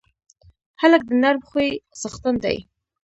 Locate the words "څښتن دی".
1.99-2.57